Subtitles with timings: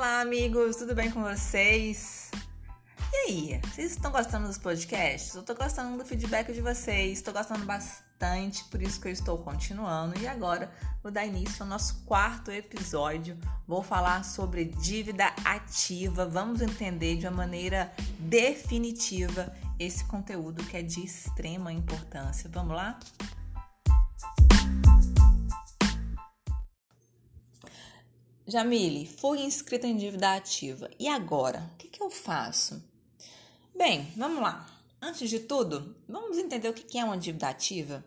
[0.00, 2.30] Olá, amigos, tudo bem com vocês?
[3.12, 5.34] E aí, vocês estão gostando dos podcasts?
[5.34, 9.36] Eu tô gostando do feedback de vocês, estou gostando bastante, por isso que eu estou
[9.36, 10.18] continuando.
[10.18, 10.72] E agora
[11.02, 13.36] vou dar início ao nosso quarto episódio.
[13.68, 16.24] Vou falar sobre dívida ativa.
[16.24, 22.48] Vamos entender de uma maneira definitiva esse conteúdo que é de extrema importância.
[22.50, 22.98] Vamos lá?
[28.50, 30.90] Jamile, fui inscrita em dívida ativa.
[30.98, 31.70] E agora?
[31.72, 32.82] O que, que eu faço?
[33.76, 34.66] Bem, vamos lá.
[35.00, 38.04] Antes de tudo, vamos entender o que é uma dívida ativa?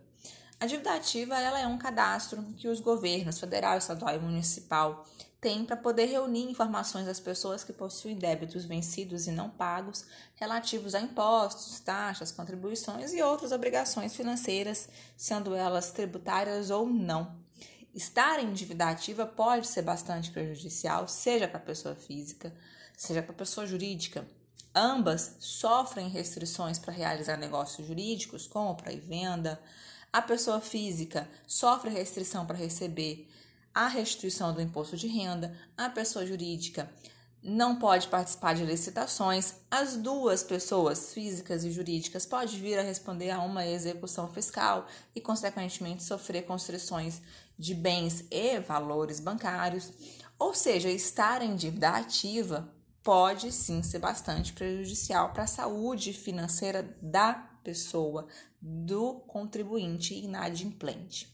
[0.60, 5.08] A dívida ativa ela é um cadastro que os governos federal, estadual e municipal
[5.40, 10.06] têm para poder reunir informações das pessoas que possuem débitos vencidos e não pagos
[10.36, 17.43] relativos a impostos, taxas, contribuições e outras obrigações financeiras, sendo elas tributárias ou não.
[17.94, 22.52] Estar em dívida ativa pode ser bastante prejudicial, seja para a pessoa física,
[22.98, 24.26] seja para a pessoa jurídica.
[24.74, 29.62] Ambas sofrem restrições para realizar negócios jurídicos, compra e venda.
[30.12, 33.30] A pessoa física sofre restrição para receber
[33.76, 35.56] a restituição do imposto de renda.
[35.78, 36.90] A pessoa jurídica
[37.44, 39.56] não pode participar de licitações.
[39.70, 45.20] As duas pessoas, físicas e jurídicas, podem vir a responder a uma execução fiscal e,
[45.20, 47.22] consequentemente, sofrer constrições
[47.64, 49.90] de bens e valores bancários.
[50.38, 52.70] Ou seja, estar em dívida ativa
[53.02, 57.34] pode sim ser bastante prejudicial para a saúde financeira da
[57.64, 58.28] pessoa,
[58.62, 61.34] do contribuinte inadimplente.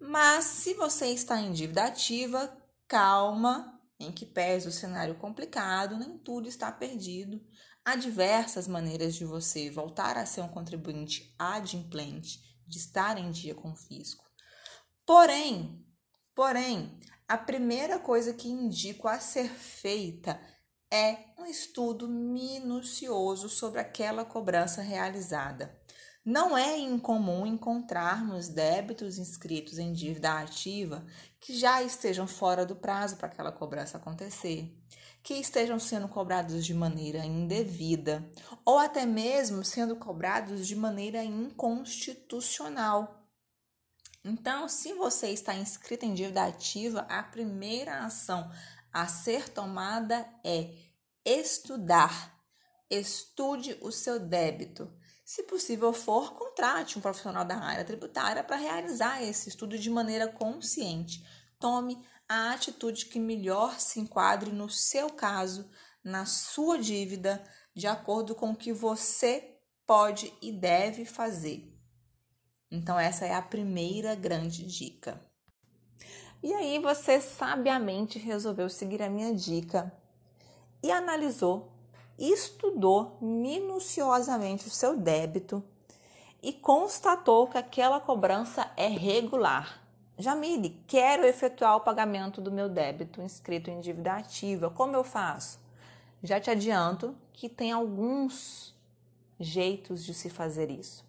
[0.00, 2.50] Mas se você está em dívida ativa,
[2.88, 7.38] calma, em que pese o cenário complicado, nem tudo está perdido.
[7.84, 13.54] Há diversas maneiras de você voltar a ser um contribuinte adimplente, de estar em dia
[13.54, 14.23] com o fisco.
[15.06, 15.84] Porém,
[16.34, 20.40] porém, a primeira coisa que indico a ser feita
[20.90, 25.78] é um estudo minucioso sobre aquela cobrança realizada.
[26.24, 31.04] Não é incomum encontrarmos débitos inscritos em dívida ativa
[31.38, 34.74] que já estejam fora do prazo para aquela cobrança acontecer,
[35.22, 38.26] que estejam sendo cobrados de maneira indevida
[38.64, 43.23] ou até mesmo sendo cobrados de maneira inconstitucional.
[44.24, 48.50] Então, se você está inscrito em dívida ativa, a primeira ação
[48.92, 50.74] a ser tomada é
[51.24, 52.34] estudar.
[52.88, 54.90] Estude o seu débito
[55.24, 60.28] se possível for, contrate um profissional da área tributária para realizar esse estudo de maneira
[60.28, 61.24] consciente.
[61.58, 61.98] Tome
[62.28, 65.70] a atitude que melhor se enquadre no seu caso,
[66.02, 67.42] na sua dívida,
[67.74, 71.73] de acordo com o que você pode e deve fazer.
[72.70, 75.20] Então, essa é a primeira grande dica.
[76.42, 79.92] E aí, você sabiamente resolveu seguir a minha dica
[80.82, 81.74] e analisou
[82.18, 85.62] estudou minuciosamente o seu débito
[86.42, 89.82] e constatou que aquela cobrança é regular.
[90.16, 94.70] Jamile, quero efetuar o pagamento do meu débito inscrito em dívida ativa.
[94.70, 95.58] Como eu faço?
[96.22, 98.74] Já te adianto que tem alguns
[99.40, 101.04] jeitos de se fazer isso.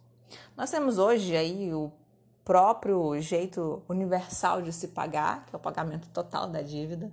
[0.55, 1.91] Nós temos hoje aí o
[2.43, 7.11] próprio jeito universal de se pagar, que é o pagamento total da dívida.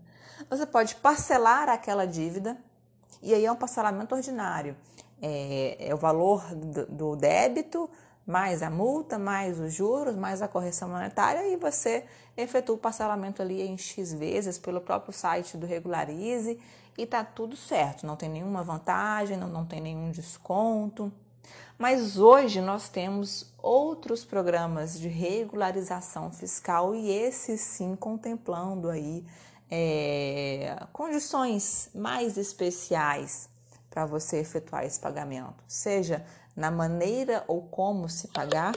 [0.50, 2.56] Você pode parcelar aquela dívida
[3.22, 4.76] e aí é um parcelamento ordinário.
[5.20, 7.88] É, é o valor do, do débito,
[8.26, 12.04] mais a multa, mais os juros, mais a correção monetária e você
[12.36, 16.58] efetua o parcelamento ali em X vezes pelo próprio site do Regularize
[16.96, 21.10] e tá tudo certo, não tem nenhuma vantagem, não, não tem nenhum desconto.
[21.78, 29.24] Mas hoje nós temos outros programas de regularização fiscal e esses sim contemplando aí
[29.70, 33.48] é, condições mais especiais
[33.88, 38.74] para você efetuar esse pagamento, seja na maneira ou como se pagar,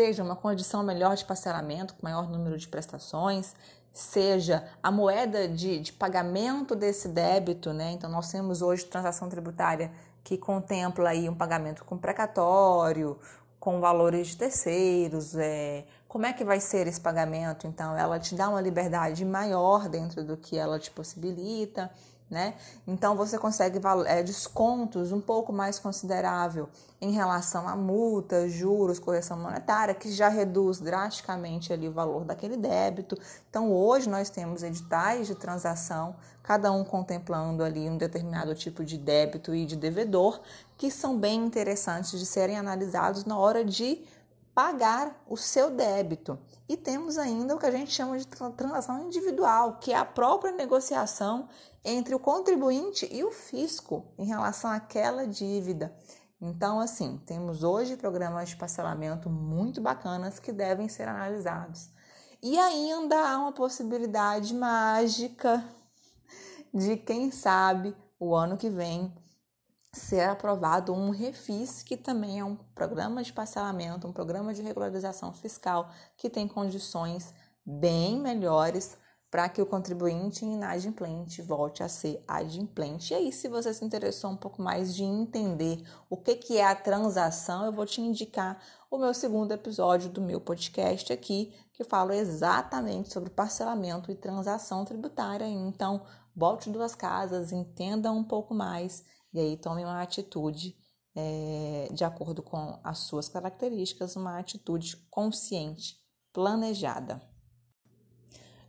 [0.00, 3.54] seja uma condição melhor de parcelamento, com maior número de prestações,
[3.92, 7.92] seja a moeda de, de pagamento desse débito, né?
[7.92, 9.92] Então, nós temos hoje transação tributária
[10.24, 13.18] que contempla aí um pagamento com precatório,
[13.58, 17.66] com valores de terceiros, é, como é que vai ser esse pagamento?
[17.66, 21.90] Então, ela te dá uma liberdade maior dentro do que ela te possibilita,
[22.30, 22.54] né?
[22.86, 26.68] Então, você consegue é, descontos um pouco mais considerável
[27.00, 32.56] em relação a multas, juros, correção monetária, que já reduz drasticamente ali o valor daquele
[32.56, 33.18] débito.
[33.48, 38.96] Então, hoje nós temos editais de transação, cada um contemplando ali um determinado tipo de
[38.96, 40.40] débito e de devedor,
[40.78, 44.04] que são bem interessantes de serem analisados na hora de
[44.60, 46.38] pagar o seu débito.
[46.68, 50.52] E temos ainda o que a gente chama de transação individual, que é a própria
[50.52, 51.48] negociação
[51.82, 55.96] entre o contribuinte e o fisco em relação àquela dívida.
[56.38, 61.88] Então, assim, temos hoje programas de parcelamento muito bacanas que devem ser analisados.
[62.42, 65.64] E ainda há uma possibilidade mágica
[66.72, 69.10] de, quem sabe, o ano que vem
[69.92, 75.32] ser aprovado um refis, que também é um programa de parcelamento, um programa de regularização
[75.32, 77.34] fiscal que tem condições
[77.66, 78.96] bem melhores
[79.30, 83.12] para que o contribuinte inadimplente volte a ser adimplente.
[83.12, 86.64] E aí, se você se interessou um pouco mais de entender o que, que é
[86.64, 88.60] a transação, eu vou te indicar
[88.90, 94.84] o meu segundo episódio do meu podcast aqui, que falo exatamente sobre parcelamento e transação
[94.84, 95.46] tributária.
[95.46, 96.02] Então,
[96.34, 100.76] bote duas casas, entenda um pouco mais e aí tome uma atitude
[101.14, 105.96] é, de acordo com as suas características, uma atitude consciente,
[106.32, 107.20] planejada.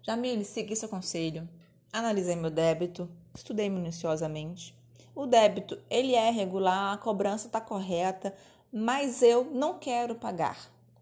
[0.04, 1.48] Jamile, segui seu conselho,
[1.94, 4.76] analisei meu débito, estudei minuciosamente.
[5.14, 8.34] O débito, ele é regular, a cobrança está correta,
[8.72, 10.58] mas eu não quero pagar,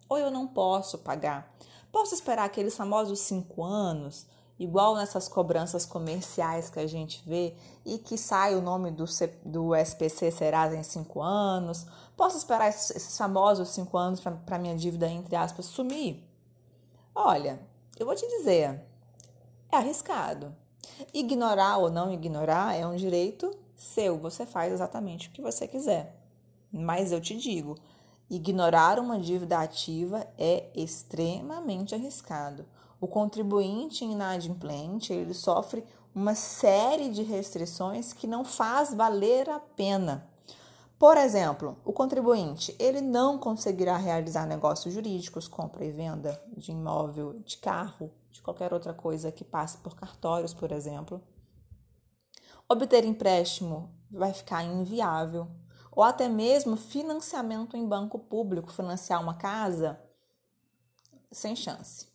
[0.07, 1.56] ou eu não posso pagar.
[1.91, 4.27] Posso esperar aqueles famosos cinco anos,
[4.59, 9.27] igual nessas cobranças comerciais que a gente vê e que sai o nome do, C,
[9.45, 11.88] do SPC Serasa em cinco anos.
[12.17, 16.21] Posso esperar esses, esses famosos cinco anos para minha dívida, entre aspas, sumir?
[17.15, 17.59] Olha,
[17.97, 18.83] eu vou te dizer,
[19.71, 20.53] é arriscado.
[21.13, 26.17] Ignorar ou não ignorar é um direito seu, você faz exatamente o que você quiser.
[26.71, 27.77] Mas eu te digo,
[28.29, 32.65] ignorar uma dívida ativa é extremamente arriscado.
[33.01, 40.28] O contribuinte inadimplente, ele sofre uma série de restrições que não faz valer a pena.
[40.98, 47.40] Por exemplo, o contribuinte ele não conseguirá realizar negócios jurídicos, compra e venda de imóvel,
[47.40, 51.22] de carro, de qualquer outra coisa que passe por cartórios, por exemplo.
[52.68, 55.48] Obter empréstimo vai ficar inviável,
[55.90, 60.00] ou até mesmo financiamento em banco público, financiar uma casa,
[61.31, 62.10] sem chance.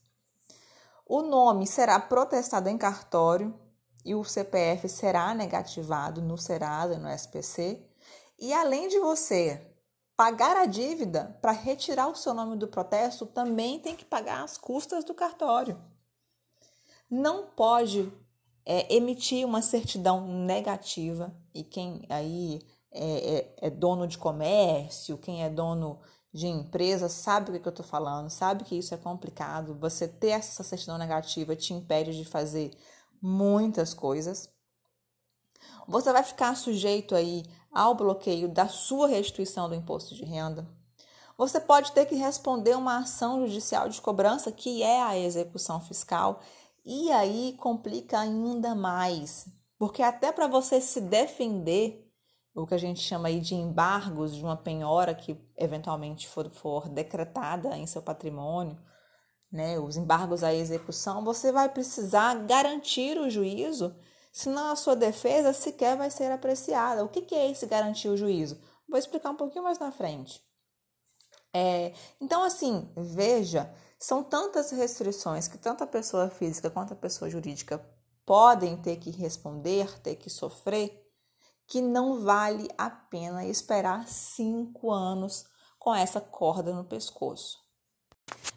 [1.07, 3.55] O nome será protestado em cartório
[4.05, 7.83] e o CPF será negativado no Serasa e no SPC
[8.39, 9.75] e além de você
[10.17, 14.57] pagar a dívida, para retirar o seu nome do protesto, também tem que pagar as
[14.57, 15.81] custas do cartório.
[17.11, 18.13] Não pode
[18.65, 22.61] é, emitir uma certidão negativa e quem aí
[22.91, 26.01] é, é, é, dono de comércio, quem é dono
[26.35, 29.79] de empresa, sabe o que eu estou falando, sabe que isso é complicado.
[29.79, 32.77] Você ter essa certidão negativa te impede de fazer
[33.23, 34.51] muitas coisas.
[35.87, 40.69] Você vai ficar sujeito aí ao bloqueio da sua restituição do imposto de renda.
[41.39, 46.41] Você pode ter que responder uma ação judicial de cobrança, que é a execução fiscal,
[46.85, 49.47] e aí complica ainda mais,
[49.79, 52.04] porque até para você se defender,
[52.55, 56.89] o que a gente chama aí de embargos de uma penhora que eventualmente for, for
[56.89, 58.79] decretada em seu patrimônio,
[59.51, 63.95] né, os embargos à execução, você vai precisar garantir o juízo
[64.33, 67.05] senão a sua defesa sequer vai ser apreciada.
[67.05, 68.61] O que, que é esse garantir o juízo?
[68.89, 70.43] Vou explicar um pouquinho mais na frente.
[71.53, 77.31] É, então, assim, veja, são tantas restrições que tanto a pessoa física quanto a pessoa
[77.31, 77.79] jurídica
[78.27, 81.04] podem ter que responder, ter que sofrer,
[81.67, 85.47] que não vale a pena esperar cinco anos
[85.79, 87.59] com essa corda no pescoço.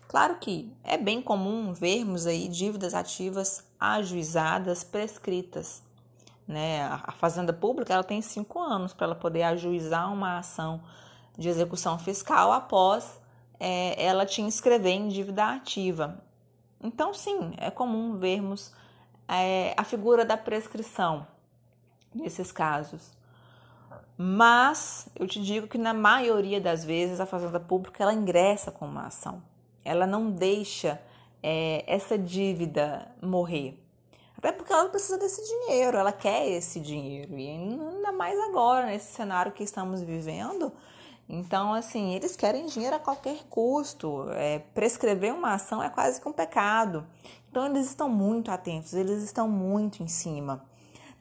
[0.07, 5.83] Claro que é bem comum vermos aí dívidas ativas ajuizadas prescritas.
[6.47, 6.83] Né?
[6.83, 10.81] A Fazenda Pública ela tem cinco anos para ela poder ajuizar uma ação
[11.37, 13.19] de execução fiscal após
[13.59, 16.23] é, ela te inscrever em dívida ativa.
[16.81, 18.71] Então, sim, é comum vermos
[19.27, 21.27] é, a figura da prescrição
[22.17, 23.11] nesses casos.
[24.17, 28.85] Mas eu te digo que na maioria das vezes a Fazenda Pública ela ingressa com
[28.85, 29.41] uma ação
[29.87, 31.01] ela não deixa
[31.41, 33.81] é, essa dívida morrer.
[34.37, 37.37] Até porque ela precisa desse dinheiro, ela quer esse dinheiro.
[37.39, 40.71] E ainda mais agora, nesse cenário que estamos vivendo.
[41.27, 44.25] Então, assim, eles querem dinheiro a qualquer custo.
[44.31, 47.05] É, prescrever uma ação é quase que um pecado.
[47.49, 50.63] Então, eles estão muito atentos, eles estão muito em cima.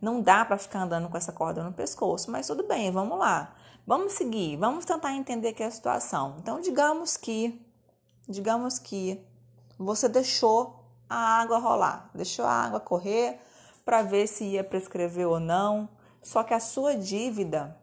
[0.00, 3.55] Não dá para ficar andando com essa corda no pescoço, mas tudo bem, vamos lá.
[3.87, 6.37] Vamos seguir, vamos tentar entender aqui a situação.
[6.38, 7.67] Então, digamos que
[8.29, 9.25] Digamos que
[9.79, 13.38] você deixou a água rolar, deixou a água correr
[13.85, 15.88] para ver se ia prescrever ou não,
[16.21, 17.79] só que a sua dívida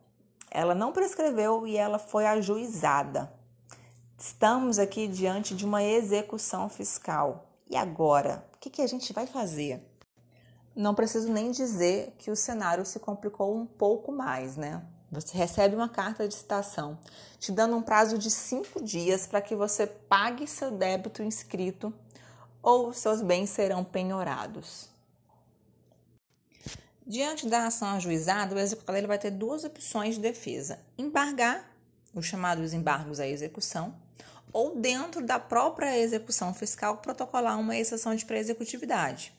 [0.52, 3.32] ela não prescreveu e ela foi ajuizada.
[4.18, 7.46] Estamos aqui diante de uma execução fiscal.
[7.70, 8.46] E agora?
[8.54, 9.82] O que, que a gente vai fazer?
[10.76, 14.82] Não preciso nem dizer que o cenário se complicou um pouco mais, né?
[15.12, 16.98] Você recebe uma carta de citação
[17.40, 21.94] te dando um prazo de cinco dias para que você pague seu débito inscrito
[22.64, 24.90] ou seus bens serão penhorados.
[27.06, 31.70] Diante da ação ajuizada, o executador ele vai ter duas opções de defesa: embargar,
[32.16, 33.94] os chamados embargos à execução,
[34.52, 39.34] ou dentro da própria execução fiscal protocolar uma exceção de pré-executividade.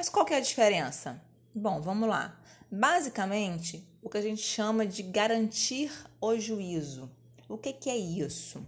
[0.00, 1.20] Mas qual que é a diferença?
[1.54, 2.34] Bom, vamos lá.
[2.72, 7.10] Basicamente, o que a gente chama de garantir o juízo.
[7.46, 8.66] O que, que é isso?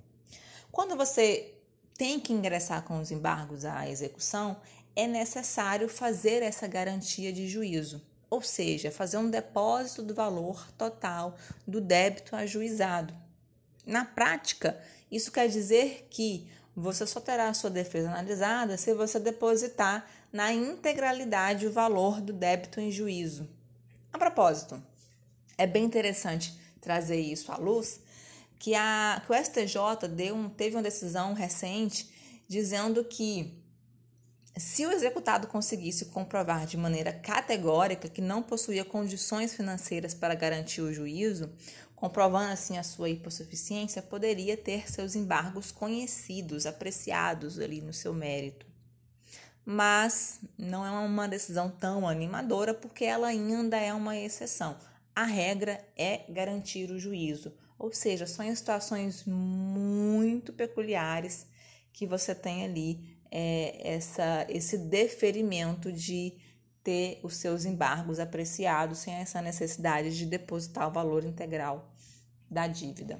[0.70, 1.54] Quando você
[1.96, 4.60] tem que ingressar com os embargos à execução,
[4.94, 11.34] é necessário fazer essa garantia de juízo, ou seja, fazer um depósito do valor total
[11.66, 13.14] do débito ajuizado.
[13.86, 14.78] Na prática,
[15.10, 20.52] isso quer dizer que você só terá a sua defesa analisada se você depositar na
[20.52, 23.48] integralidade o valor do débito em juízo.
[24.12, 24.82] A propósito,
[25.58, 28.00] é bem interessante trazer isso à luz,
[28.58, 32.10] que, a, que o STJ deu um, teve uma decisão recente
[32.48, 33.58] dizendo que
[34.56, 40.82] se o executado conseguisse comprovar de maneira categórica que não possuía condições financeiras para garantir
[40.82, 41.50] o juízo,
[42.02, 48.66] comprovando assim a sua hipossuficiência, poderia ter seus embargos conhecidos, apreciados ali no seu mérito.
[49.64, 54.76] Mas não é uma decisão tão animadora porque ela ainda é uma exceção.
[55.14, 61.46] A regra é garantir o juízo, ou seja, são em situações muito peculiares
[61.92, 66.36] que você tem ali é, essa, esse deferimento de
[66.82, 71.91] ter os seus embargos apreciados sem essa necessidade de depositar o valor integral
[72.52, 73.18] da dívida.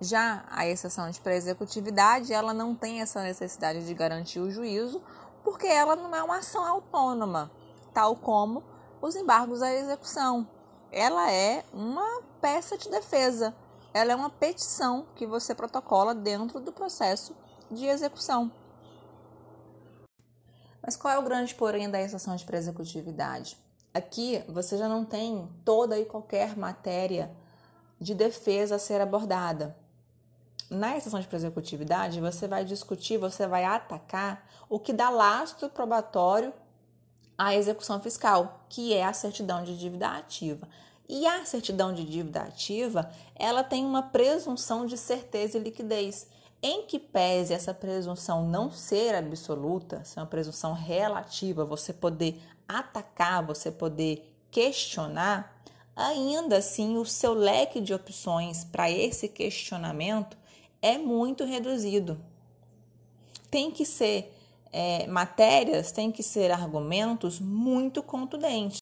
[0.00, 5.02] Já a exceção de pré-executividade, ela não tem essa necessidade de garantir o juízo,
[5.42, 7.50] porque ela não é uma ação autônoma,
[7.94, 8.62] tal como
[9.00, 10.46] os embargos à execução.
[10.90, 13.54] Ela é uma peça de defesa,
[13.94, 17.34] ela é uma petição que você protocola dentro do processo
[17.70, 18.50] de execução.
[20.84, 23.56] Mas qual é o grande porém da exceção de pré-executividade?
[23.94, 27.30] Aqui você já não tem toda e qualquer matéria
[28.02, 29.76] de defesa a ser abordada.
[30.68, 36.52] Na exceção de pré-executividade, você vai discutir, você vai atacar o que dá lastro probatório
[37.38, 40.68] à execução fiscal, que é a certidão de dívida ativa.
[41.08, 46.26] E a certidão de dívida ativa, ela tem uma presunção de certeza e liquidez.
[46.62, 53.44] Em que pese essa presunção não ser absoluta, ser uma presunção relativa, você poder atacar,
[53.44, 55.60] você poder questionar,
[55.94, 60.36] ainda assim o seu leque de opções para esse questionamento
[60.80, 62.20] é muito reduzido.
[63.50, 64.34] Tem que ser
[64.72, 68.80] é, matérias, tem que ser argumentos muito contundentes.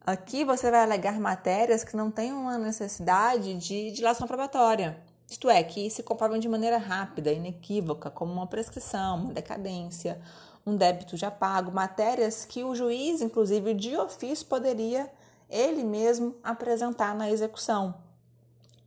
[0.00, 5.62] Aqui você vai alegar matérias que não têm uma necessidade de dilação probatória isto é,
[5.62, 10.20] que se comprovam de maneira rápida, inequívoca, como uma prescrição, uma decadência,
[10.64, 15.10] um débito já pago, matérias que o juiz, inclusive de ofício, poderia
[15.48, 17.94] ele mesmo apresentar na execução.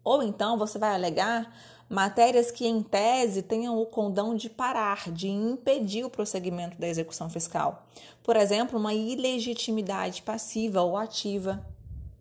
[0.04, 1.54] Ou então você vai alegar
[1.90, 7.30] matérias que, em tese, tenham o condão de parar, de impedir o prosseguimento da execução
[7.30, 7.88] fiscal.
[8.24, 11.66] Por exemplo, uma ilegitimidade passiva ou ativa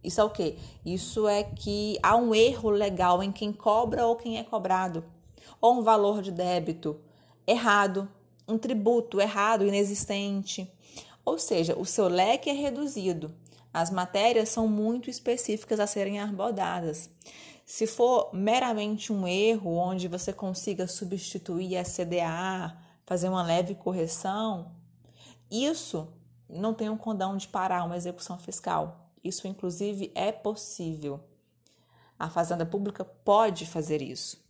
[0.02, 0.57] isso é o quê?
[0.85, 5.04] Isso é que há um erro legal em quem cobra ou quem é cobrado,
[5.61, 6.99] ou um valor de débito
[7.47, 8.09] errado,
[8.47, 10.71] um tributo errado, inexistente.
[11.25, 13.35] Ou seja, o seu leque é reduzido.
[13.72, 17.10] As matérias são muito específicas a serem abordadas.
[17.64, 24.72] Se for meramente um erro onde você consiga substituir a CDA, fazer uma leve correção,
[25.50, 26.12] isso
[26.48, 29.10] não tem um condão de parar uma execução fiscal.
[29.22, 31.20] Isso, inclusive, é possível.
[32.18, 34.42] A Fazenda Pública pode fazer isso.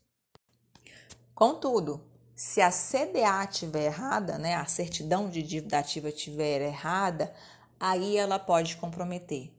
[1.34, 2.00] Contudo,
[2.34, 7.34] se a CDA estiver errada, né, a certidão de dívida ativa estiver errada,
[7.78, 9.50] aí ela pode comprometer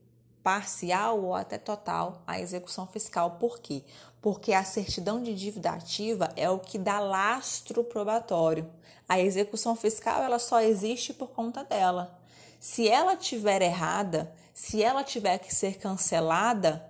[0.42, 3.32] parcial ou até total a execução fiscal.
[3.32, 3.84] Por quê?
[4.20, 8.70] Porque a certidão de dívida ativa é o que dá lastro probatório.
[9.08, 12.18] A execução fiscal ela só existe por conta dela.
[12.58, 16.86] Se ela estiver errada, se ela tiver que ser cancelada,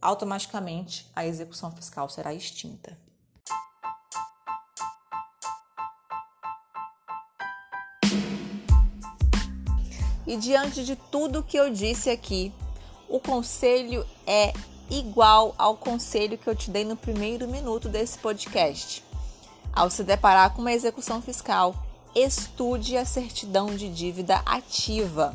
[0.00, 2.98] automaticamente a execução fiscal será extinta.
[10.30, 12.52] E diante de tudo que eu disse aqui,
[13.08, 14.52] o conselho é
[14.88, 19.04] igual ao conselho que eu te dei no primeiro minuto desse podcast.
[19.72, 21.74] Ao se deparar com uma execução fiscal,
[22.14, 25.34] estude a certidão de dívida ativa.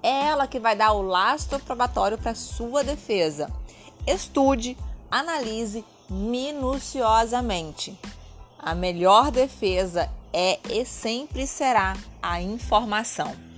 [0.00, 3.50] É ela que vai dar o lastro probatório para sua defesa.
[4.06, 4.78] Estude,
[5.10, 7.98] analise minuciosamente.
[8.56, 13.51] A melhor defesa é e sempre será a informação.